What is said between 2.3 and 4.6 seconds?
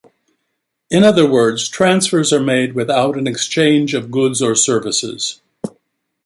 are made without an exchange of goods or